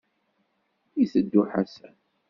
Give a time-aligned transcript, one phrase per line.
[1.03, 1.95] Iteddu Ḥasan.